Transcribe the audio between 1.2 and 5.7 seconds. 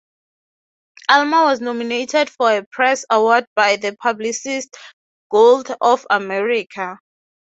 was nominated for a Press Award by the Publicists Guild